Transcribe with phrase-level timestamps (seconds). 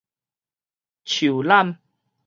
[1.05, 1.77] 樹攬